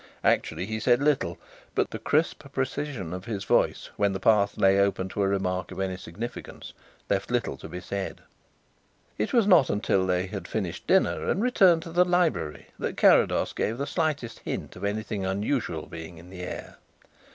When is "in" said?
16.17-16.31